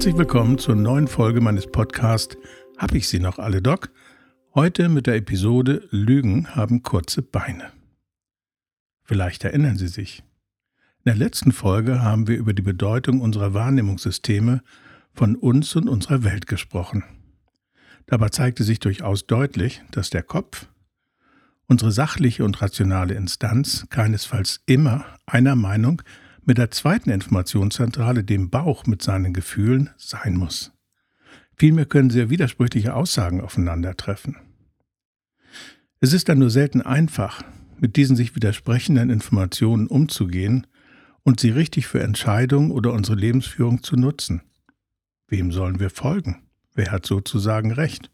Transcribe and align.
Herzlich 0.00 0.16
willkommen 0.16 0.56
zur 0.56 0.76
neuen 0.76 1.08
Folge 1.08 1.42
meines 1.42 1.66
Podcasts 1.66 2.34
Hab 2.78 2.94
ich 2.94 3.06
sie 3.06 3.18
noch 3.18 3.38
alle, 3.38 3.60
Doc? 3.60 3.90
Heute 4.54 4.88
mit 4.88 5.06
der 5.06 5.16
Episode 5.16 5.86
Lügen 5.90 6.56
haben 6.56 6.82
kurze 6.82 7.20
Beine. 7.20 7.70
Vielleicht 9.04 9.44
erinnern 9.44 9.76
Sie 9.76 9.88
sich. 9.88 10.20
In 11.04 11.10
der 11.10 11.16
letzten 11.16 11.52
Folge 11.52 12.00
haben 12.00 12.28
wir 12.28 12.38
über 12.38 12.54
die 12.54 12.62
Bedeutung 12.62 13.20
unserer 13.20 13.52
Wahrnehmungssysteme 13.52 14.62
von 15.12 15.36
uns 15.36 15.76
und 15.76 15.86
unserer 15.86 16.24
Welt 16.24 16.46
gesprochen. 16.46 17.04
Dabei 18.06 18.30
zeigte 18.30 18.64
sich 18.64 18.80
durchaus 18.80 19.26
deutlich, 19.26 19.82
dass 19.90 20.08
der 20.08 20.22
Kopf, 20.22 20.66
unsere 21.66 21.92
sachliche 21.92 22.42
und 22.46 22.62
rationale 22.62 23.12
Instanz, 23.12 23.86
keinesfalls 23.90 24.62
immer 24.64 25.04
einer 25.26 25.56
Meinung 25.56 26.00
mit 26.44 26.58
der 26.58 26.70
zweiten 26.70 27.10
Informationszentrale, 27.10 28.24
dem 28.24 28.50
Bauch 28.50 28.86
mit 28.86 29.02
seinen 29.02 29.32
Gefühlen, 29.32 29.90
sein 29.96 30.36
muss. 30.36 30.72
Vielmehr 31.56 31.86
können 31.86 32.10
sehr 32.10 32.30
widersprüchliche 32.30 32.94
Aussagen 32.94 33.40
aufeinandertreffen. 33.40 34.36
Es 36.00 36.12
ist 36.12 36.28
dann 36.28 36.38
nur 36.38 36.50
selten 36.50 36.80
einfach, 36.80 37.42
mit 37.78 37.96
diesen 37.96 38.16
sich 38.16 38.34
widersprechenden 38.34 39.10
Informationen 39.10 39.86
umzugehen 39.86 40.66
und 41.22 41.40
sie 41.40 41.50
richtig 41.50 41.86
für 41.86 42.02
Entscheidungen 42.02 42.70
oder 42.70 42.92
unsere 42.92 43.16
Lebensführung 43.16 43.82
zu 43.82 43.96
nutzen. 43.96 44.42
Wem 45.28 45.52
sollen 45.52 45.80
wir 45.80 45.90
folgen? 45.90 46.42
Wer 46.74 46.90
hat 46.90 47.06
sozusagen 47.06 47.72
Recht? 47.72 48.10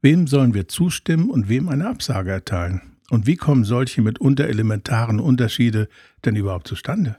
Wem 0.00 0.26
sollen 0.26 0.54
wir 0.54 0.68
zustimmen 0.68 1.30
und 1.30 1.48
wem 1.48 1.68
eine 1.68 1.88
Absage 1.88 2.30
erteilen? 2.30 2.95
Und 3.10 3.26
wie 3.26 3.36
kommen 3.36 3.64
solche 3.64 4.02
mitunter 4.02 4.48
elementaren 4.48 5.20
Unterschiede 5.20 5.88
denn 6.24 6.36
überhaupt 6.36 6.66
zustande? 6.66 7.16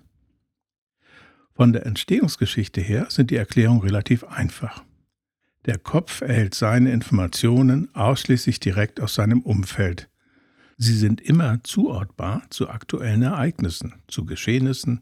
Von 1.54 1.74
der 1.74 1.86
Entstehungsgeschichte 1.86 2.82
her 2.82 3.08
sind 3.10 3.32
die 3.32 3.36
Erklärungen 3.36 3.82
relativ 3.82 4.24
einfach. 4.26 4.84
Der 5.66 5.78
Kopf 5.78 6.22
erhält 6.22 6.54
seine 6.54 6.92
Informationen 6.92 7.94
ausschließlich 7.96 8.60
direkt 8.60 9.02
aus 9.02 9.16
seinem 9.16 9.42
Umfeld. 9.42 10.10
Sie 10.78 10.94
sind 10.94 11.20
immer 11.20 11.60
zuortbar 11.64 12.44
zu 12.52 12.70
aktuellen 12.70 13.24
Ereignissen, 13.24 13.96
zu 14.08 14.26
Geschehnissen, 14.26 15.02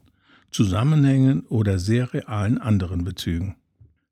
Zusammenhängen 0.50 1.40
oder 1.42 1.78
sehr 1.78 2.14
realen 2.14 2.58
anderen 2.58 3.04
Bezügen. 3.04 3.56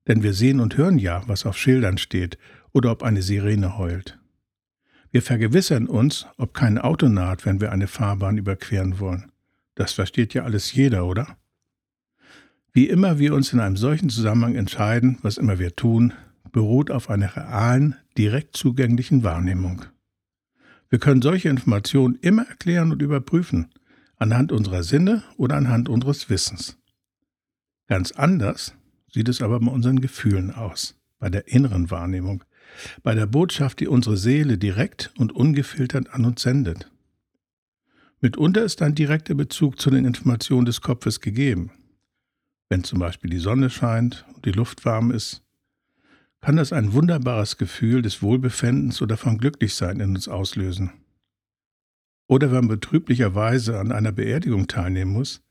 Denn 0.06 0.22
wir 0.22 0.34
sehen 0.34 0.60
und 0.60 0.76
hören 0.76 0.98
ja, 0.98 1.22
was 1.26 1.46
auf 1.46 1.56
Schildern 1.56 1.96
steht 1.96 2.36
oder 2.72 2.90
ob 2.90 3.02
eine 3.02 3.22
Sirene 3.22 3.78
heult. 3.78 4.18
Wir 5.14 5.22
vergewissern 5.22 5.86
uns, 5.86 6.26
ob 6.38 6.54
kein 6.54 6.76
Auto 6.76 7.06
naht, 7.06 7.46
wenn 7.46 7.60
wir 7.60 7.70
eine 7.70 7.86
Fahrbahn 7.86 8.36
überqueren 8.36 8.98
wollen. 8.98 9.30
Das 9.76 9.92
versteht 9.92 10.34
ja 10.34 10.42
alles 10.42 10.72
jeder, 10.72 11.06
oder? 11.06 11.38
Wie 12.72 12.88
immer 12.88 13.20
wir 13.20 13.32
uns 13.32 13.52
in 13.52 13.60
einem 13.60 13.76
solchen 13.76 14.10
Zusammenhang 14.10 14.56
entscheiden, 14.56 15.18
was 15.22 15.38
immer 15.38 15.60
wir 15.60 15.76
tun, 15.76 16.14
beruht 16.50 16.90
auf 16.90 17.10
einer 17.10 17.36
realen, 17.36 17.94
direkt 18.18 18.56
zugänglichen 18.56 19.22
Wahrnehmung. 19.22 19.84
Wir 20.90 20.98
können 20.98 21.22
solche 21.22 21.48
Informationen 21.48 22.18
immer 22.20 22.48
erklären 22.48 22.90
und 22.90 23.00
überprüfen, 23.00 23.72
anhand 24.16 24.50
unserer 24.50 24.82
Sinne 24.82 25.22
oder 25.36 25.54
anhand 25.54 25.88
unseres 25.88 26.28
Wissens. 26.28 26.76
Ganz 27.86 28.10
anders 28.10 28.74
sieht 29.12 29.28
es 29.28 29.42
aber 29.42 29.60
bei 29.60 29.70
unseren 29.70 30.00
Gefühlen 30.00 30.50
aus, 30.50 31.00
bei 31.20 31.30
der 31.30 31.46
inneren 31.46 31.92
Wahrnehmung, 31.92 32.42
bei 33.02 33.14
der 33.14 33.26
Botschaft, 33.26 33.80
die 33.80 33.88
unsere 33.88 34.16
Seele 34.16 34.58
direkt 34.58 35.12
und 35.18 35.32
ungefiltert 35.32 36.10
an 36.10 36.24
uns 36.24 36.42
sendet. 36.42 36.90
Mitunter 38.20 38.64
ist 38.64 38.80
ein 38.82 38.94
direkter 38.94 39.34
Bezug 39.34 39.80
zu 39.80 39.90
den 39.90 40.04
Informationen 40.04 40.64
des 40.64 40.80
Kopfes 40.80 41.20
gegeben. 41.20 41.70
Wenn 42.68 42.84
zum 42.84 42.98
Beispiel 42.98 43.30
die 43.30 43.38
Sonne 43.38 43.70
scheint 43.70 44.24
und 44.34 44.44
die 44.46 44.52
Luft 44.52 44.84
warm 44.84 45.10
ist, 45.10 45.42
kann 46.40 46.56
das 46.56 46.72
ein 46.72 46.92
wunderbares 46.92 47.56
Gefühl 47.56 48.02
des 48.02 48.22
Wohlbefindens 48.22 49.00
oder 49.00 49.16
von 49.16 49.38
Glücklichsein 49.38 50.00
in 50.00 50.10
uns 50.10 50.28
auslösen. 50.28 50.92
Oder 52.26 52.48
wenn 52.48 52.66
man 52.66 52.68
betrüblicherweise 52.68 53.78
an 53.78 53.92
einer 53.92 54.12
Beerdigung 54.12 54.66
teilnehmen 54.66 55.12
muss, 55.12 55.42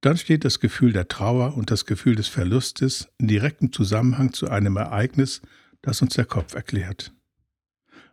dann 0.00 0.16
steht 0.16 0.44
das 0.44 0.60
Gefühl 0.60 0.92
der 0.92 1.08
Trauer 1.08 1.56
und 1.56 1.70
das 1.70 1.86
Gefühl 1.86 2.14
des 2.14 2.28
Verlustes 2.28 3.08
in 3.18 3.26
direktem 3.26 3.72
Zusammenhang 3.72 4.32
zu 4.32 4.48
einem 4.48 4.76
Ereignis, 4.76 5.40
das 5.84 6.00
uns 6.00 6.14
der 6.14 6.24
Kopf 6.24 6.54
erklärt. 6.54 7.12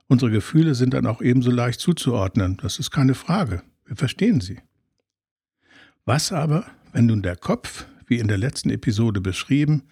Unsere 0.07 0.29
Gefühle 0.29 0.75
sind 0.75 0.93
dann 0.93 1.07
auch 1.07 1.21
ebenso 1.21 1.51
leicht 1.51 1.79
zuzuordnen, 1.79 2.57
das 2.57 2.79
ist 2.79 2.91
keine 2.91 3.15
Frage, 3.15 3.63
wir 3.85 3.95
verstehen 3.95 4.41
sie. 4.41 4.59
Was 6.03 6.33
aber, 6.33 6.65
wenn 6.91 7.05
nun 7.05 7.21
der 7.21 7.37
Kopf, 7.37 7.85
wie 8.07 8.19
in 8.19 8.27
der 8.27 8.37
letzten 8.37 8.69
Episode 8.69 9.21
beschrieben, 9.21 9.83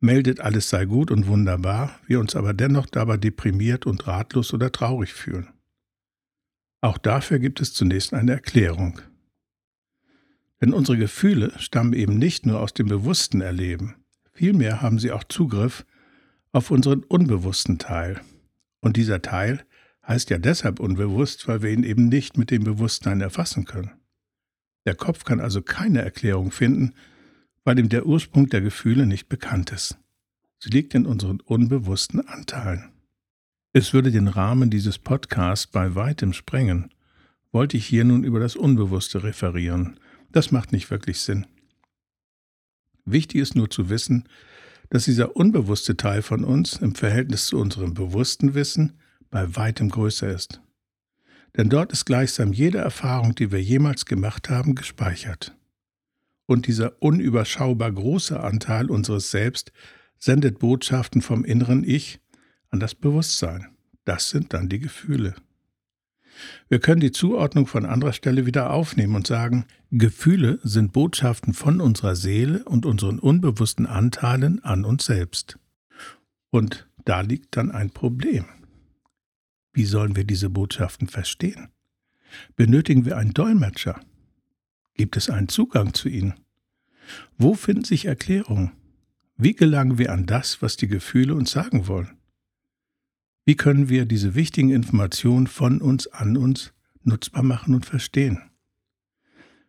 meldet, 0.00 0.40
alles 0.40 0.70
sei 0.70 0.86
gut 0.86 1.10
und 1.10 1.26
wunderbar, 1.26 2.00
wir 2.06 2.20
uns 2.20 2.34
aber 2.34 2.54
dennoch 2.54 2.86
dabei 2.86 3.18
deprimiert 3.18 3.84
und 3.84 4.06
ratlos 4.06 4.54
oder 4.54 4.72
traurig 4.72 5.12
fühlen? 5.12 5.48
Auch 6.80 6.96
dafür 6.96 7.38
gibt 7.38 7.60
es 7.60 7.74
zunächst 7.74 8.14
eine 8.14 8.32
Erklärung. 8.32 9.02
Denn 10.62 10.72
unsere 10.72 10.96
Gefühle 10.96 11.52
stammen 11.58 11.92
eben 11.92 12.16
nicht 12.16 12.46
nur 12.46 12.60
aus 12.60 12.72
dem 12.72 12.86
bewussten 12.86 13.42
Erleben, 13.42 13.96
vielmehr 14.32 14.80
haben 14.80 14.98
sie 14.98 15.12
auch 15.12 15.24
Zugriff 15.24 15.84
auf 16.52 16.70
unseren 16.70 17.04
unbewussten 17.04 17.78
Teil. 17.78 18.20
Und 18.80 18.96
dieser 18.96 19.22
Teil 19.22 19.64
heißt 20.06 20.30
ja 20.30 20.38
deshalb 20.38 20.80
unbewusst, 20.80 21.46
weil 21.48 21.62
wir 21.62 21.70
ihn 21.70 21.84
eben 21.84 22.08
nicht 22.08 22.36
mit 22.36 22.50
dem 22.50 22.64
Bewusstsein 22.64 23.20
erfassen 23.20 23.64
können. 23.64 23.92
Der 24.86 24.94
Kopf 24.94 25.24
kann 25.24 25.40
also 25.40 25.62
keine 25.62 26.02
Erklärung 26.02 26.50
finden, 26.50 26.94
weil 27.64 27.78
ihm 27.78 27.88
der 27.88 28.06
Ursprung 28.06 28.48
der 28.48 28.60
Gefühle 28.60 29.06
nicht 29.06 29.28
bekannt 29.28 29.70
ist. 29.70 29.98
Sie 30.58 30.70
liegt 30.70 30.94
in 30.94 31.06
unseren 31.06 31.40
unbewussten 31.40 32.26
Anteilen. 32.26 32.90
Es 33.72 33.92
würde 33.92 34.10
den 34.10 34.28
Rahmen 34.28 34.70
dieses 34.70 34.98
Podcasts 34.98 35.66
bei 35.66 35.94
weitem 35.94 36.32
sprengen, 36.32 36.92
wollte 37.52 37.76
ich 37.76 37.86
hier 37.86 38.04
nun 38.04 38.24
über 38.24 38.40
das 38.40 38.56
Unbewusste 38.56 39.22
referieren. 39.22 39.98
Das 40.32 40.50
macht 40.50 40.72
nicht 40.72 40.90
wirklich 40.90 41.20
Sinn. 41.20 41.46
Wichtig 43.04 43.40
ist 43.40 43.56
nur 43.56 43.70
zu 43.70 43.88
wissen, 43.88 44.28
dass 44.90 45.04
dieser 45.04 45.36
unbewusste 45.36 45.96
Teil 45.96 46.20
von 46.20 46.44
uns 46.44 46.76
im 46.76 46.94
Verhältnis 46.94 47.46
zu 47.46 47.58
unserem 47.58 47.94
bewussten 47.94 48.54
Wissen 48.54 48.98
bei 49.30 49.56
weitem 49.56 49.88
größer 49.88 50.28
ist. 50.28 50.60
Denn 51.56 51.68
dort 51.68 51.92
ist 51.92 52.04
gleichsam 52.04 52.52
jede 52.52 52.78
Erfahrung, 52.78 53.34
die 53.34 53.50
wir 53.50 53.62
jemals 53.62 54.04
gemacht 54.04 54.50
haben, 54.50 54.74
gespeichert. 54.74 55.56
Und 56.46 56.66
dieser 56.66 57.00
unüberschaubar 57.00 57.92
große 57.92 58.38
Anteil 58.38 58.90
unseres 58.90 59.30
Selbst 59.30 59.72
sendet 60.18 60.58
Botschaften 60.58 61.22
vom 61.22 61.44
inneren 61.44 61.84
Ich 61.84 62.20
an 62.68 62.80
das 62.80 62.94
Bewusstsein. 62.94 63.68
Das 64.04 64.30
sind 64.30 64.52
dann 64.52 64.68
die 64.68 64.80
Gefühle. 64.80 65.34
Wir 66.68 66.80
können 66.80 67.00
die 67.00 67.12
Zuordnung 67.12 67.66
von 67.66 67.84
anderer 67.84 68.12
Stelle 68.12 68.46
wieder 68.46 68.72
aufnehmen 68.72 69.16
und 69.16 69.26
sagen, 69.26 69.66
Gefühle 69.90 70.58
sind 70.62 70.92
Botschaften 70.92 71.54
von 71.54 71.80
unserer 71.80 72.16
Seele 72.16 72.64
und 72.64 72.86
unseren 72.86 73.18
unbewussten 73.18 73.86
Anteilen 73.86 74.62
an 74.64 74.84
uns 74.84 75.04
selbst. 75.04 75.58
Und 76.50 76.88
da 77.04 77.20
liegt 77.20 77.56
dann 77.56 77.70
ein 77.70 77.90
Problem. 77.90 78.46
Wie 79.72 79.84
sollen 79.84 80.16
wir 80.16 80.24
diese 80.24 80.50
Botschaften 80.50 81.08
verstehen? 81.08 81.68
Benötigen 82.56 83.04
wir 83.04 83.16
einen 83.16 83.34
Dolmetscher? 83.34 84.00
Gibt 84.94 85.16
es 85.16 85.30
einen 85.30 85.48
Zugang 85.48 85.94
zu 85.94 86.08
ihnen? 86.08 86.34
Wo 87.38 87.54
finden 87.54 87.84
sich 87.84 88.04
Erklärungen? 88.04 88.72
Wie 89.36 89.54
gelangen 89.54 89.98
wir 89.98 90.12
an 90.12 90.26
das, 90.26 90.60
was 90.62 90.76
die 90.76 90.88
Gefühle 90.88 91.34
uns 91.34 91.50
sagen 91.50 91.86
wollen? 91.86 92.19
Wie 93.44 93.56
können 93.56 93.88
wir 93.88 94.04
diese 94.06 94.34
wichtigen 94.34 94.70
Informationen 94.70 95.46
von 95.46 95.80
uns 95.80 96.06
an 96.06 96.36
uns 96.36 96.72
nutzbar 97.02 97.42
machen 97.42 97.74
und 97.74 97.86
verstehen? 97.86 98.40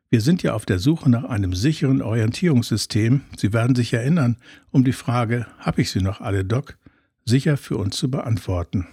Wir 0.09 0.19
sind 0.19 0.44
ja 0.44 0.53
auf 0.53 0.65
der 0.65 0.77
Suche 0.77 1.09
nach 1.09 1.23
einem 1.23 1.53
sicheren 1.53 2.01
Orientierungssystem. 2.01 3.21
Sie 3.38 3.53
werden 3.53 3.75
sich 3.75 3.94
erinnern, 3.94 4.35
um 4.69 4.83
die 4.83 4.91
Frage, 4.91 5.47
habe 5.57 5.81
ich 5.81 5.91
sie 5.91 6.01
noch 6.01 6.19
alle, 6.19 6.44
Doc, 6.44 6.77
sicher 7.23 7.56
für 7.56 7.77
uns 7.77 7.95
zu 7.95 8.12
beantworten. 8.12 8.88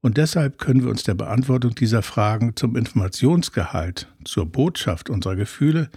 Und 0.00 0.16
deshalb 0.18 0.58
können 0.58 0.84
wir 0.84 0.90
uns 0.90 1.02
der 1.02 1.14
Beantwortung 1.14 1.74
dieser 1.74 2.02
Fragen 2.02 2.54
zum 2.54 2.76
Informationsgehalt, 2.76 4.06
zur 4.24 4.46
Botschaft 4.46 5.10
unserer 5.10 5.34
Gefühle 5.34 5.90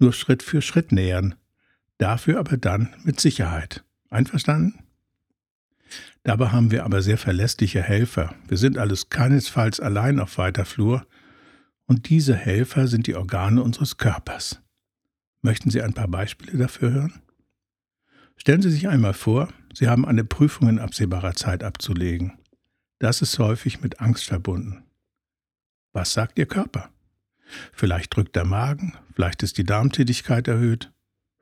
nur 0.00 0.12
Schritt 0.12 0.42
für 0.42 0.62
Schritt 0.62 0.90
nähern, 0.90 1.36
dafür 1.98 2.40
aber 2.40 2.56
dann 2.56 2.88
mit 3.04 3.20
Sicherheit. 3.20 3.84
Einverstanden? 4.08 4.78
Dabei 6.22 6.48
haben 6.48 6.70
wir 6.70 6.84
aber 6.84 7.02
sehr 7.02 7.18
verlässliche 7.18 7.82
Helfer. 7.82 8.34
Wir 8.48 8.56
sind 8.56 8.78
alles 8.78 9.08
keinesfalls 9.08 9.80
allein 9.80 10.20
auf 10.20 10.38
weiter 10.38 10.64
Flur. 10.64 11.06
Und 11.86 12.08
diese 12.08 12.34
Helfer 12.34 12.86
sind 12.86 13.06
die 13.06 13.16
Organe 13.16 13.62
unseres 13.62 13.96
Körpers. 13.96 14.62
Möchten 15.42 15.70
Sie 15.70 15.82
ein 15.82 15.94
paar 15.94 16.08
Beispiele 16.08 16.58
dafür 16.58 16.92
hören? 16.92 17.22
Stellen 18.36 18.62
Sie 18.62 18.70
sich 18.70 18.88
einmal 18.88 19.14
vor, 19.14 19.48
Sie 19.74 19.88
haben 19.88 20.06
eine 20.06 20.24
Prüfung 20.24 20.68
in 20.68 20.78
absehbarer 20.78 21.34
Zeit 21.34 21.62
abzulegen. 21.62 22.38
Das 22.98 23.22
ist 23.22 23.38
häufig 23.38 23.80
mit 23.80 24.00
Angst 24.00 24.26
verbunden. 24.26 24.84
Was 25.92 26.12
sagt 26.12 26.38
Ihr 26.38 26.46
Körper? 26.46 26.90
Vielleicht 27.72 28.14
drückt 28.14 28.36
der 28.36 28.44
Magen, 28.44 28.96
vielleicht 29.14 29.42
ist 29.42 29.58
die 29.58 29.64
Darmtätigkeit 29.64 30.46
erhöht, 30.46 30.92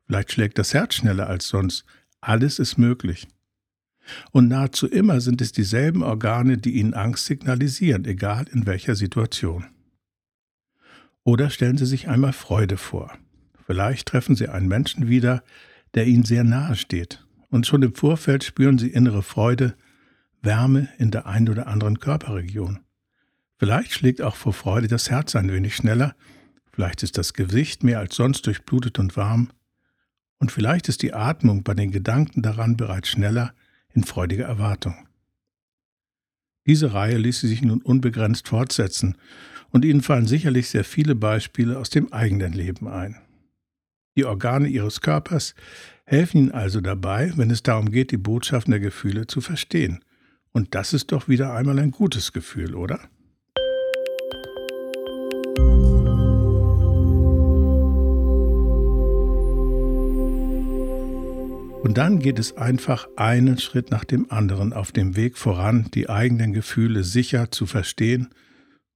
vielleicht 0.06 0.32
schlägt 0.32 0.58
das 0.58 0.72
Herz 0.72 0.94
schneller 0.94 1.26
als 1.26 1.48
sonst, 1.48 1.84
Alles 2.20 2.58
ist 2.58 2.78
möglich. 2.78 3.28
Und 4.30 4.48
nahezu 4.48 4.86
immer 4.86 5.20
sind 5.20 5.40
es 5.40 5.52
dieselben 5.52 6.02
Organe, 6.02 6.58
die 6.58 6.72
Ihnen 6.72 6.94
Angst 6.94 7.26
signalisieren, 7.26 8.04
egal 8.04 8.46
in 8.52 8.66
welcher 8.66 8.94
Situation. 8.94 9.66
Oder 11.24 11.50
stellen 11.50 11.76
Sie 11.76 11.86
sich 11.86 12.08
einmal 12.08 12.32
Freude 12.32 12.76
vor. 12.76 13.12
Vielleicht 13.66 14.08
treffen 14.08 14.34
Sie 14.34 14.48
einen 14.48 14.68
Menschen 14.68 15.08
wieder, 15.08 15.42
der 15.94 16.06
Ihnen 16.06 16.24
sehr 16.24 16.44
nahe 16.44 16.74
steht, 16.74 17.26
und 17.50 17.66
schon 17.66 17.82
im 17.82 17.94
Vorfeld 17.94 18.44
spüren 18.44 18.78
Sie 18.78 18.88
innere 18.88 19.22
Freude, 19.22 19.74
Wärme 20.40 20.88
in 20.98 21.10
der 21.10 21.26
einen 21.26 21.48
oder 21.48 21.66
anderen 21.66 22.00
Körperregion. 22.00 22.80
Vielleicht 23.58 23.92
schlägt 23.92 24.22
auch 24.22 24.36
vor 24.36 24.52
Freude 24.52 24.88
das 24.88 25.10
Herz 25.10 25.36
ein 25.36 25.52
wenig 25.52 25.74
schneller, 25.74 26.14
vielleicht 26.72 27.02
ist 27.02 27.18
das 27.18 27.34
Gesicht 27.34 27.82
mehr 27.82 27.98
als 27.98 28.16
sonst 28.16 28.46
durchblutet 28.46 28.98
und 28.98 29.16
warm, 29.16 29.50
und 30.38 30.52
vielleicht 30.52 30.88
ist 30.88 31.02
die 31.02 31.12
Atmung 31.12 31.64
bei 31.64 31.74
den 31.74 31.90
Gedanken 31.90 32.42
daran 32.42 32.76
bereits 32.76 33.08
schneller 33.08 33.52
in 33.94 34.04
freudiger 34.04 34.46
Erwartung. 34.46 35.08
Diese 36.66 36.92
Reihe 36.92 37.16
ließe 37.16 37.48
sich 37.48 37.62
nun 37.62 37.80
unbegrenzt 37.82 38.48
fortsetzen, 38.48 39.16
und 39.70 39.84
Ihnen 39.84 40.02
fallen 40.02 40.26
sicherlich 40.26 40.70
sehr 40.70 40.84
viele 40.84 41.14
Beispiele 41.14 41.78
aus 41.78 41.90
dem 41.90 42.12
eigenen 42.12 42.52
Leben 42.52 42.88
ein. 42.88 43.20
Die 44.16 44.24
Organe 44.24 44.68
Ihres 44.68 45.00
Körpers 45.00 45.54
helfen 46.04 46.38
Ihnen 46.38 46.52
also 46.52 46.80
dabei, 46.80 47.32
wenn 47.36 47.50
es 47.50 47.62
darum 47.62 47.90
geht, 47.90 48.10
die 48.10 48.16
Botschaften 48.16 48.70
der 48.70 48.80
Gefühle 48.80 49.26
zu 49.26 49.40
verstehen. 49.40 50.04
Und 50.52 50.74
das 50.74 50.92
ist 50.92 51.12
doch 51.12 51.28
wieder 51.28 51.54
einmal 51.54 51.78
ein 51.78 51.90
gutes 51.90 52.32
Gefühl, 52.32 52.74
oder? 52.74 52.98
Und 61.88 61.96
dann 61.96 62.18
geht 62.18 62.38
es 62.38 62.54
einfach 62.54 63.08
einen 63.16 63.56
Schritt 63.56 63.90
nach 63.90 64.04
dem 64.04 64.30
anderen 64.30 64.74
auf 64.74 64.92
dem 64.92 65.16
Weg 65.16 65.38
voran, 65.38 65.88
die 65.94 66.10
eigenen 66.10 66.52
Gefühle 66.52 67.02
sicher 67.02 67.50
zu 67.50 67.64
verstehen 67.64 68.28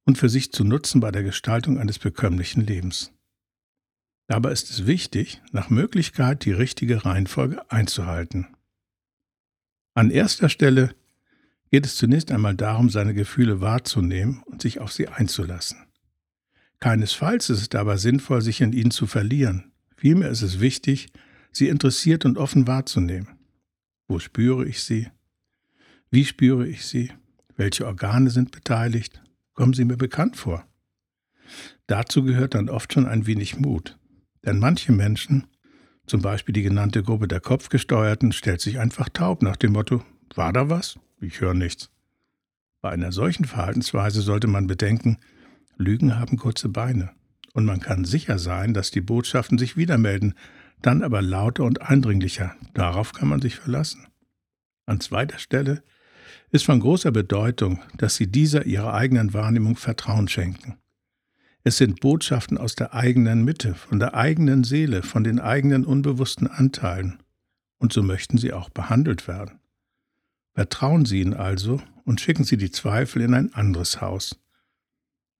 und 0.05 0.19
für 0.19 0.29
sich 0.29 0.51
zu 0.51 0.63
nutzen 0.63 1.01
bei 1.01 1.09
der 1.09 1.23
Gestaltung 1.23 1.79
eines 1.79 1.97
bekömmlichen 1.97 2.63
Lebens. 2.63 3.11
Dabei 4.27 4.51
ist 4.51 4.69
es 4.69 4.85
wichtig, 4.85 5.41
nach 5.51 5.71
Möglichkeit 5.71 6.45
die 6.45 6.51
richtige 6.51 7.03
Reihenfolge 7.03 7.67
einzuhalten. 7.71 8.55
An 9.95 10.11
erster 10.11 10.47
Stelle 10.47 10.93
geht 11.71 11.87
es 11.87 11.95
zunächst 11.95 12.31
einmal 12.31 12.53
darum, 12.53 12.91
seine 12.91 13.15
Gefühle 13.15 13.59
wahrzunehmen 13.59 14.43
und 14.45 14.61
sich 14.61 14.79
auf 14.79 14.93
sie 14.93 15.07
einzulassen. 15.07 15.79
Keinesfalls 16.79 17.49
ist 17.49 17.61
es 17.61 17.69
dabei 17.69 17.97
sinnvoll, 17.97 18.43
sich 18.43 18.61
in 18.61 18.71
ihnen 18.71 18.91
zu 18.91 19.07
verlieren. 19.07 19.71
Vielmehr 19.97 20.29
ist 20.29 20.43
es 20.43 20.59
wichtig, 20.59 21.11
sie 21.53 21.69
interessiert 21.69 22.25
und 22.25 22.37
offen 22.37 22.67
wahrzunehmen. 22.67 23.29
Wo 24.07 24.19
spüre 24.19 24.67
ich 24.67 24.83
sie? 24.83 25.09
Wie 26.11 26.25
spüre 26.25 26.67
ich 26.67 26.85
sie? 26.85 27.11
Welche 27.55 27.85
Organe 27.85 28.29
sind 28.29 28.51
beteiligt? 28.51 29.21
Kommen 29.53 29.73
sie 29.73 29.85
mir 29.85 29.97
bekannt 29.97 30.35
vor? 30.35 30.67
Dazu 31.87 32.23
gehört 32.23 32.55
dann 32.55 32.69
oft 32.69 32.93
schon 32.93 33.05
ein 33.05 33.25
wenig 33.25 33.57
Mut. 33.57 33.97
Denn 34.45 34.59
manche 34.59 34.91
Menschen, 34.91 35.47
zum 36.05 36.21
Beispiel 36.21 36.53
die 36.53 36.63
genannte 36.63 37.03
Gruppe 37.03 37.27
der 37.27 37.39
Kopfgesteuerten, 37.39 38.31
stellt 38.31 38.61
sich 38.61 38.79
einfach 38.79 39.09
taub 39.09 39.41
nach 39.41 39.55
dem 39.55 39.73
Motto, 39.73 40.03
war 40.35 40.51
da 40.51 40.69
was? 40.69 40.99
Ich 41.21 41.39
höre 41.39 41.53
nichts. 41.53 41.89
Bei 42.81 42.89
einer 42.89 43.11
solchen 43.11 43.45
Verhaltensweise 43.45 44.21
sollte 44.21 44.47
man 44.47 44.67
bedenken, 44.67 45.17
Lügen 45.77 46.19
haben 46.19 46.37
kurze 46.37 46.69
Beine. 46.69 47.11
Und 47.53 47.65
man 47.65 47.79
kann 47.79 48.03
sicher 48.03 48.39
sein, 48.39 48.73
dass 48.73 48.91
die 48.91 49.01
Botschaften 49.01 49.57
sich 49.57 49.77
wieder 49.77 49.97
melden, 49.97 50.33
dann 50.85 51.03
aber 51.03 51.21
lauter 51.21 51.63
und 51.63 51.81
eindringlicher. 51.81 52.55
Darauf 52.73 53.13
kann 53.13 53.27
man 53.27 53.41
sich 53.41 53.55
verlassen. 53.55 54.07
An 54.85 54.99
zweiter 54.99 55.39
Stelle 55.39 55.83
ist 56.51 56.65
von 56.65 56.79
großer 56.79 57.11
Bedeutung, 57.11 57.81
dass 57.97 58.15
Sie 58.15 58.27
dieser 58.27 58.65
Ihrer 58.65 58.93
eigenen 58.93 59.33
Wahrnehmung 59.33 59.75
Vertrauen 59.75 60.27
schenken. 60.27 60.77
Es 61.63 61.77
sind 61.77 62.01
Botschaften 62.01 62.57
aus 62.57 62.75
der 62.75 62.93
eigenen 62.93 63.45
Mitte, 63.45 63.73
von 63.73 63.97
der 63.97 64.13
eigenen 64.15 64.65
Seele, 64.65 65.01
von 65.01 65.23
den 65.23 65.39
eigenen 65.39 65.85
unbewussten 65.85 66.47
Anteilen. 66.47 67.23
Und 67.77 67.93
so 67.93 68.03
möchten 68.03 68.37
sie 68.37 68.51
auch 68.51 68.69
behandelt 68.69 69.27
werden. 69.27 69.59
Vertrauen 70.53 71.05
Sie 71.05 71.21
ihnen 71.21 71.33
also 71.33 71.81
und 72.03 72.19
schicken 72.19 72.43
Sie 72.43 72.57
die 72.57 72.71
Zweifel 72.71 73.21
in 73.21 73.33
ein 73.33 73.53
anderes 73.53 74.01
Haus. 74.01 74.39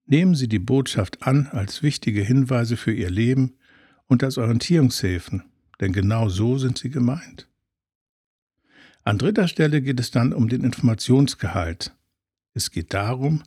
Nehmen 0.06 0.34
Sie 0.34 0.48
die 0.48 0.58
Botschaft 0.58 1.22
an 1.26 1.46
als 1.48 1.82
wichtige 1.82 2.22
Hinweise 2.22 2.76
für 2.76 2.92
Ihr 2.92 3.10
Leben 3.10 3.56
und 4.06 4.22
als 4.22 4.38
Orientierungshilfen, 4.38 5.42
denn 5.80 5.92
genau 5.92 6.28
so 6.28 6.58
sind 6.58 6.78
sie 6.78 6.90
gemeint. 6.90 7.48
An 9.02 9.18
dritter 9.18 9.48
Stelle 9.48 9.82
geht 9.82 10.00
es 10.00 10.10
dann 10.10 10.32
um 10.32 10.48
den 10.48 10.64
Informationsgehalt. 10.64 11.94
Es 12.54 12.70
geht 12.70 12.94
darum, 12.94 13.42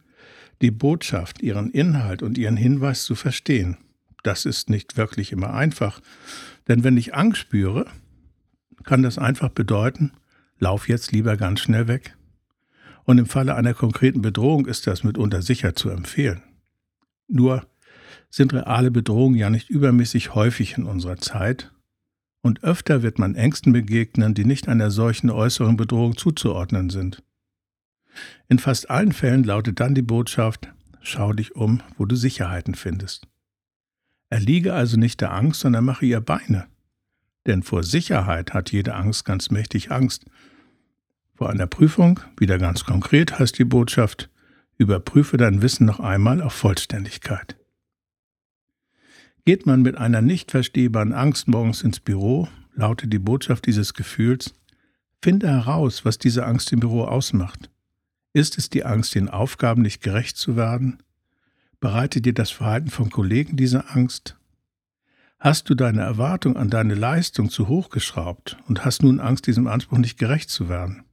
die 0.62 0.72
Botschaft, 0.72 1.42
ihren 1.42 1.72
Inhalt 1.72 2.22
und 2.22 2.38
ihren 2.38 2.58
Hinweis 2.58 3.04
zu 3.04 3.16
verstehen. 3.16 3.78
Das 4.24 4.46
ist 4.46 4.70
nicht 4.70 4.98
wirklich 4.98 5.32
immer 5.32 5.54
einfach, 5.54 6.00
denn 6.68 6.84
wenn 6.84 6.98
ich 6.98 7.16
Angst 7.16 7.40
spüre, 7.40 7.86
kann 8.84 9.04
das 9.04 9.18
einfach 9.18 9.50
bedeuten, 9.50 10.12
lauf 10.60 10.88
jetzt 10.88 11.12
lieber 11.12 11.38
ganz 11.38 11.62
schnell 11.62 11.88
weg. 11.88 12.16
Und 13.04 13.20
im 13.20 13.26
Falle 13.26 13.56
einer 13.56 13.74
konkreten 13.74 14.22
Bedrohung 14.22 14.66
ist 14.66 14.86
das 14.86 15.04
mitunter 15.04 15.42
sicher 15.42 15.76
zu 15.76 15.90
empfehlen. 15.90 16.44
Nur 17.28 17.66
sind 18.30 18.54
reale 18.54 18.92
Bedrohungen 18.92 19.36
ja 19.36 19.50
nicht 19.50 19.70
übermäßig 19.70 20.36
häufig 20.36 20.78
in 20.78 20.86
unserer 20.86 21.18
Zeit, 21.18 21.72
und 22.42 22.64
öfter 22.64 23.02
wird 23.04 23.20
man 23.20 23.36
Ängsten 23.36 23.74
begegnen, 23.74 24.34
die 24.34 24.46
nicht 24.46 24.70
einer 24.70 24.90
solchen 24.90 25.30
äußeren 25.30 25.76
Bedrohung 25.76 26.16
zuzuordnen 26.16 26.90
sind. 26.90 27.24
In 28.48 28.60
fast 28.60 28.90
allen 28.90 29.12
Fällen 29.12 29.44
lautet 29.44 29.80
dann 29.80 29.96
die 29.96 30.02
Botschaft, 30.02 30.70
schau 31.02 31.34
dich 31.34 31.56
um, 31.56 31.82
wo 31.98 32.06
du 32.06 32.16
Sicherheiten 32.16 32.76
findest. 32.76 33.28
Erliege 34.30 34.74
also 34.74 34.98
nicht 34.98 35.22
der 35.22 35.34
Angst, 35.34 35.60
sondern 35.62 35.86
mache 35.86 36.06
ihr 36.06 36.22
Beine. 36.22 36.68
Denn 37.46 37.64
vor 37.64 37.84
Sicherheit 37.84 38.54
hat 38.54 38.72
jede 38.72 38.96
Angst 38.96 39.26
ganz 39.26 39.50
mächtig 39.50 39.92
Angst. 39.92 40.26
Vor 41.34 41.50
einer 41.50 41.68
Prüfung, 41.68 42.20
wieder 42.38 42.58
ganz 42.58 42.84
konkret, 42.84 43.40
heißt 43.40 43.58
die 43.60 43.66
Botschaft, 43.66 44.30
überprüfe 44.78 45.38
dein 45.38 45.62
Wissen 45.62 45.86
noch 45.86 46.00
einmal 46.00 46.42
auf 46.42 46.54
Vollständigkeit. 46.54 47.57
Geht 49.48 49.66
man 49.66 49.82
mit 49.82 49.96
einer 49.98 50.22
nicht 50.22 50.52
verstehbaren 50.52 51.14
Angst 51.14 51.48
morgens 51.48 51.82
ins 51.82 52.02
Büro, 52.02 52.50
lautet 52.76 53.14
die 53.14 53.18
Botschaft 53.18 53.66
dieses 53.66 53.94
Gefühls, 53.94 54.54
finde 55.22 55.48
heraus, 55.48 56.04
was 56.04 56.18
diese 56.18 56.46
Angst 56.46 56.74
im 56.74 56.82
Büro 56.82 57.06
ausmacht. 57.06 57.70
Ist 58.34 58.58
es 58.58 58.70
die 58.70 58.84
Angst, 58.84 59.16
den 59.16 59.30
Aufgaben 59.30 59.84
nicht 59.84 60.04
gerecht 60.04 60.36
zu 60.36 60.58
werden? 60.58 61.02
Bereitet 61.80 62.26
dir 62.26 62.34
das 62.34 62.52
Verhalten 62.52 62.90
von 62.90 63.10
Kollegen 63.10 63.56
diese 63.56 63.88
Angst? 63.88 64.36
Hast 65.40 65.70
du 65.70 65.76
deine 65.76 66.02
Erwartung 66.02 66.58
an 66.58 66.70
deine 66.70 66.96
Leistung 66.96 67.50
zu 67.50 67.70
hoch 67.70 67.90
geschraubt 67.90 68.58
und 68.68 68.84
hast 68.84 69.02
nun 69.02 69.22
Angst, 69.22 69.48
diesem 69.48 69.68
Anspruch 69.68 70.00
nicht 70.00 70.20
gerecht 70.20 70.50
zu 70.50 70.68
werden? 70.68 71.06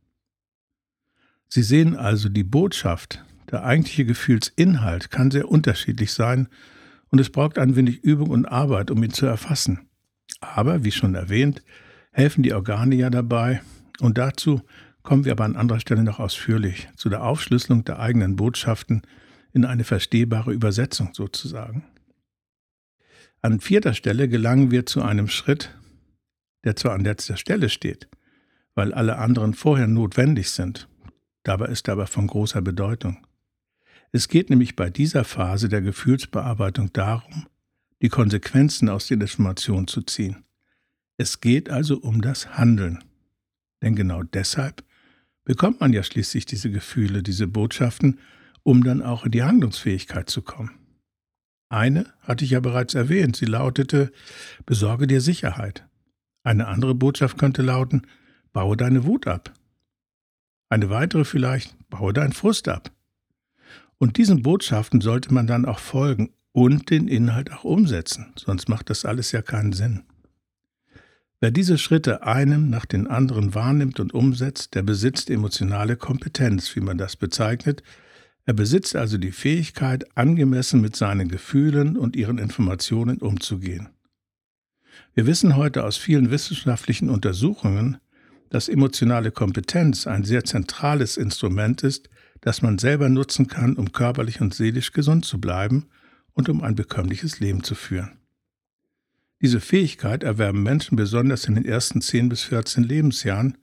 Sie 1.49 1.63
sehen 1.63 1.95
also, 1.95 2.29
die 2.29 2.43
Botschaft, 2.43 3.25
der 3.53 3.63
eigentliche 3.63 4.05
Gefühlsinhalt 4.05 5.13
kann 5.13 5.31
sehr 5.31 5.49
unterschiedlich 5.49 6.13
sein 6.13 6.49
und 7.15 7.21
es 7.21 7.31
braucht 7.31 7.61
ein 7.61 7.77
wenig 7.77 8.03
Übung 8.03 8.31
und 8.31 8.45
Arbeit, 8.45 8.91
um 8.91 9.01
ihn 9.01 9.13
zu 9.13 9.25
erfassen. 9.25 9.89
Aber, 10.41 10.83
wie 10.83 10.91
schon 10.91 11.15
erwähnt, 11.15 11.63
helfen 12.11 12.43
die 12.43 12.53
Organe 12.53 12.97
ja 12.97 13.09
dabei 13.09 13.63
und 14.01 14.19
dazu 14.19 14.63
kommen 15.05 15.25
wir 15.25 15.31
aber 15.31 15.45
an 15.45 15.55
anderer 15.55 15.79
Stelle 15.79 16.03
noch 16.03 16.19
ausführlich 16.19 16.89
zu 16.97 17.09
der 17.09 17.23
Aufschlüsselung 17.23 17.85
der 17.85 18.01
eigenen 18.01 18.35
Botschaften 18.35 19.03
in 19.53 19.65
eine 19.65 19.85
verstehbare 19.85 20.53
Übersetzung 20.53 21.11
sozusagen. 21.15 21.85
An 23.41 23.61
vierter 23.61 23.95
Stelle 23.95 24.29
gelangen 24.29 24.73
wir 24.73 24.85
zu 24.85 25.01
einem 25.01 25.29
Schritt, 25.29 25.73
der 26.65 26.75
zwar 26.75 26.95
an 26.95 27.05
letzter 27.05 27.37
Stelle 27.37 27.69
steht, 27.69 28.09
weil 28.75 28.93
alle 28.93 29.19
anderen 29.19 29.55
vorher 29.55 29.87
notwendig 29.87 30.51
sind, 30.51 30.89
dabei 31.45 31.67
ist 31.67 31.87
er 31.87 31.93
aber 31.93 32.09
von 32.09 32.27
großer 32.27 32.61
Bedeutung. 32.61 33.25
Es 34.15 34.29
geht 34.29 34.49
nämlich 34.49 34.77
bei 34.77 34.91
dieser 34.91 35.25
Phase 35.25 35.69
der 35.69 35.83
Gefühlsbearbeitung 35.83 36.93
darum, 36.93 37.49
die 38.01 38.09
Konsequenzen 38.09 38.89
aus 38.89 39.09
den 39.09 39.21
Informationen 39.21 39.89
zu 39.89 40.03
ziehen. 40.03 40.45
Es 41.17 41.41
geht 41.41 41.69
also 41.69 41.99
um 41.99 42.23
das 42.23 42.57
Handeln. 42.57 43.03
Denn 43.83 43.97
genau 43.97 44.23
deshalb 44.23 44.85
bekommt 45.43 45.81
man 45.81 45.93
ja 45.93 46.05
schließlich 46.05 46.47
diese 46.47 46.71
Gefühle, 46.71 47.25
diese 47.25 47.49
Botschaften, 47.49 48.21
um 48.63 48.85
dann 48.85 49.03
auch 49.03 49.25
in 49.25 49.33
die 49.33 49.43
Handlungsfähigkeit 49.43 50.31
zu 50.31 50.43
kommen. 50.43 50.71
Eine 51.69 52.07
hatte 52.21 52.45
ich 52.45 52.53
ja 52.53 52.61
bereits 52.61 52.95
erwähnt, 52.95 53.35
sie 53.35 53.47
lautete, 53.47 54.13
besorge 54.65 55.09
dir 55.09 55.23
Sicherheit. 55.23 55.89
Eine 56.45 56.69
andere 56.69 56.95
Botschaft 56.95 57.37
könnte 57.37 57.63
lauten, 57.63 58.07
baue 58.53 58.77
deine 58.77 59.03
Wut 59.07 59.27
ab. 59.27 59.53
Eine 60.69 60.89
weitere 60.89 61.25
vielleicht, 61.25 61.77
baue 61.91 62.13
deinen 62.13 62.33
Frust 62.33 62.69
ab. 62.69 62.93
Und 64.05 64.19
diesen 64.19 64.43
Botschaften 64.43 65.01
sollte 65.01 65.33
man 65.33 65.47
dann 65.47 65.65
auch 65.65 65.79
folgen 65.79 66.35
und 66.53 66.91
den 66.91 67.09
Inhalt 67.09 67.51
auch 67.51 67.65
umsetzen, 67.65 68.35
sonst 68.37 68.69
macht 68.69 68.91
das 68.91 69.07
alles 69.07 69.33
ja 69.33 69.41
keinen 69.41 69.73
Sinn. 69.73 70.03
Wer 71.41 71.51
diese 71.51 71.79
Schritte 71.79 72.23
einem 72.23 72.69
nach 72.69 72.85
den 72.85 73.07
anderen 73.07 73.55
wahrnimmt 73.55 74.01
und 74.01 74.13
umsetzt, 74.13 74.75
der 74.75 74.83
besitzt 74.83 75.31
emotionale 75.31 75.97
Kompetenz, 75.97 76.77
wie 76.77 76.81
man 76.81 76.99
das 76.99 77.17
bezeichnet. 77.17 77.83
Er 78.45 78.53
besitzt 78.53 78.95
also 78.95 79.17
die 79.17 79.33
Fähigkeit, 79.33 80.05
angemessen 80.19 80.83
mit 80.83 80.95
seinen 80.97 81.29
Gefühlen 81.31 81.97
und 81.97 82.15
ihren 82.15 82.37
Informationen 82.37 83.23
umzugehen. 83.23 83.89
Wir 85.15 85.25
wissen 85.25 85.57
heute 85.57 85.83
aus 85.83 85.97
vielen 85.97 86.31
wissenschaftlichen 86.31 87.09
Untersuchungen, 87.09 87.97
dass 88.51 88.69
emotionale 88.69 89.31
Kompetenz 89.31 90.07
ein 90.07 90.25
sehr 90.25 90.45
zentrales 90.45 91.17
Instrument 91.17 91.83
ist, 91.83 92.11
das 92.45 92.61
man 92.61 92.77
selber 92.77 93.09
nutzen 93.09 93.49
kann, 93.49 93.75
um 93.75 93.93
körperlich 93.93 94.43
und 94.43 94.53
seelisch 94.53 94.93
gesund 94.93 95.25
zu 95.25 95.41
bleiben 95.41 95.87
und 96.35 96.51
um 96.51 96.63
ein 96.63 96.75
bekömmliches 96.75 97.41
Leben 97.41 97.65
zu 97.65 97.75
führen. 97.75 98.19
Diese 99.41 99.61
Fähigkeit 99.61 100.23
erwerben 100.23 100.63
Menschen 100.63 100.95
besonders 100.95 101.47
in 101.47 101.55
den 101.55 101.65
ersten 101.65 102.03
10 102.03 102.29
bis 102.29 102.43
14 102.43 102.85
Lebensjahren. 102.85 103.57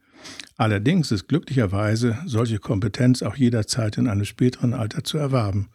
Allerdings 0.57 1.11
ist 1.11 1.27
glücklicherweise 1.27 2.17
solche 2.25 2.57
Kompetenz 2.57 3.21
auch 3.21 3.35
jederzeit 3.35 3.99
in 3.99 4.07
einem 4.07 4.25
späteren 4.25 4.73
Alter 4.73 5.03
zu 5.03 5.19
erwerben, 5.19 5.69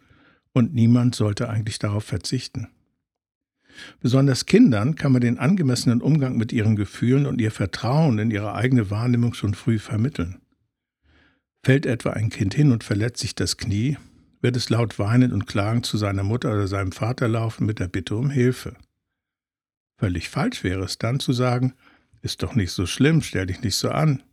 und 0.51 0.73
niemand 0.73 1.15
sollte 1.15 1.49
eigentlich 1.49 1.79
darauf 1.79 2.03
verzichten. 2.03 2.67
Besonders 4.01 4.47
Kindern 4.47 4.95
kann 4.95 5.13
man 5.13 5.21
den 5.21 5.37
angemessenen 5.37 6.01
Umgang 6.01 6.35
mit 6.35 6.51
ihren 6.51 6.75
Gefühlen 6.75 7.25
und 7.25 7.39
ihr 7.39 7.51
Vertrauen 7.51 8.19
in 8.19 8.31
ihre 8.31 8.53
eigene 8.53 8.89
Wahrnehmung 8.89 9.33
schon 9.33 9.53
früh 9.53 9.79
vermitteln. 9.79 10.41
Fällt 11.63 11.85
etwa 11.85 12.11
ein 12.11 12.29
Kind 12.29 12.53
hin 12.53 12.71
und 12.71 12.83
verletzt 12.83 13.19
sich 13.19 13.35
das 13.35 13.57
Knie, 13.57 13.97
wird 14.41 14.55
es 14.55 14.69
laut 14.69 14.99
weinend 14.99 15.33
und 15.33 15.47
klagend 15.47 15.85
zu 15.85 15.97
seiner 15.97 16.23
Mutter 16.23 16.51
oder 16.51 16.67
seinem 16.67 16.91
Vater 16.91 17.27
laufen 17.27 17.65
mit 17.65 17.79
der 17.79 17.87
Bitte 17.87 18.15
um 18.15 18.29
Hilfe. 18.29 18.75
Völlig 19.97 20.29
falsch 20.29 20.63
wäre 20.63 20.83
es 20.83 20.97
dann 20.97 21.19
zu 21.19 21.33
sagen, 21.33 21.73
ist 22.21 22.43
doch 22.43 22.55
nicht 22.55 22.71
so 22.71 22.85
schlimm, 22.85 23.21
stell 23.21 23.47
dich 23.47 23.61
nicht 23.61 23.75
so 23.75 23.89
an. 23.89 24.23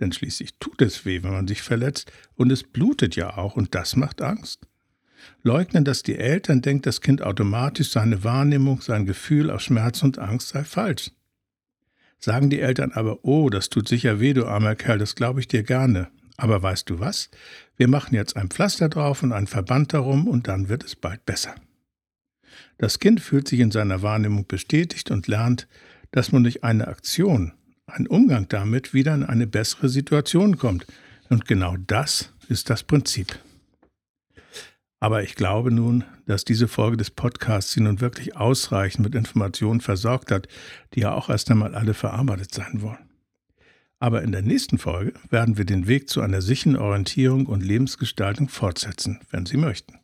Denn 0.00 0.12
schließlich 0.12 0.54
tut 0.58 0.82
es 0.82 1.04
weh, 1.04 1.22
wenn 1.22 1.32
man 1.32 1.46
sich 1.46 1.62
verletzt, 1.62 2.10
und 2.34 2.50
es 2.50 2.62
blutet 2.62 3.16
ja 3.16 3.36
auch, 3.36 3.56
und 3.56 3.74
das 3.74 3.96
macht 3.96 4.22
Angst. 4.22 4.66
Leugnen 5.42 5.84
das 5.84 6.02
die 6.02 6.16
Eltern, 6.16 6.62
denkt 6.62 6.86
das 6.86 7.00
Kind 7.00 7.22
automatisch, 7.22 7.90
seine 7.90 8.24
Wahrnehmung, 8.24 8.80
sein 8.80 9.06
Gefühl 9.06 9.50
aus 9.50 9.64
Schmerz 9.64 10.02
und 10.02 10.18
Angst 10.18 10.48
sei 10.48 10.64
falsch. 10.64 11.10
Sagen 12.18 12.50
die 12.50 12.60
Eltern 12.60 12.92
aber, 12.92 13.24
oh, 13.24 13.48
das 13.50 13.68
tut 13.68 13.88
sicher 13.88 14.20
weh, 14.20 14.32
du 14.32 14.46
armer 14.46 14.74
Kerl, 14.74 14.98
das 14.98 15.14
glaube 15.14 15.40
ich 15.40 15.48
dir 15.48 15.62
gerne. 15.62 16.10
Aber 16.40 16.62
weißt 16.62 16.88
du 16.88 17.00
was? 17.00 17.28
Wir 17.76 17.86
machen 17.86 18.14
jetzt 18.14 18.34
ein 18.34 18.48
Pflaster 18.48 18.88
drauf 18.88 19.22
und 19.22 19.32
einen 19.32 19.46
Verband 19.46 19.92
darum 19.92 20.26
und 20.26 20.48
dann 20.48 20.70
wird 20.70 20.82
es 20.84 20.96
bald 20.96 21.26
besser. 21.26 21.54
Das 22.78 22.98
Kind 22.98 23.20
fühlt 23.20 23.46
sich 23.46 23.60
in 23.60 23.70
seiner 23.70 24.00
Wahrnehmung 24.00 24.46
bestätigt 24.46 25.10
und 25.10 25.26
lernt, 25.26 25.68
dass 26.12 26.32
man 26.32 26.42
durch 26.42 26.64
eine 26.64 26.88
Aktion, 26.88 27.52
einen 27.86 28.06
Umgang 28.06 28.48
damit 28.48 28.94
wieder 28.94 29.14
in 29.14 29.22
eine 29.22 29.46
bessere 29.46 29.90
Situation 29.90 30.56
kommt. 30.56 30.86
Und 31.28 31.46
genau 31.46 31.76
das 31.76 32.32
ist 32.48 32.70
das 32.70 32.84
Prinzip. 32.84 33.38
Aber 34.98 35.22
ich 35.22 35.34
glaube 35.34 35.70
nun, 35.70 36.04
dass 36.26 36.46
diese 36.46 36.68
Folge 36.68 36.96
des 36.96 37.10
Podcasts 37.10 37.72
Sie 37.72 37.82
nun 37.82 38.00
wirklich 38.00 38.34
ausreichend 38.38 39.04
mit 39.04 39.14
Informationen 39.14 39.82
versorgt 39.82 40.30
hat, 40.30 40.48
die 40.94 41.00
ja 41.00 41.12
auch 41.12 41.28
erst 41.28 41.50
einmal 41.50 41.74
alle 41.74 41.92
verarbeitet 41.92 42.54
sein 42.54 42.80
wollen. 42.80 43.09
Aber 44.00 44.22
in 44.22 44.32
der 44.32 44.42
nächsten 44.42 44.78
Folge 44.78 45.12
werden 45.28 45.58
wir 45.58 45.66
den 45.66 45.86
Weg 45.86 46.08
zu 46.08 46.22
einer 46.22 46.40
sicheren 46.40 46.76
Orientierung 46.76 47.46
und 47.46 47.60
Lebensgestaltung 47.60 48.48
fortsetzen, 48.48 49.20
wenn 49.30 49.46
Sie 49.46 49.58
möchten. 49.58 49.99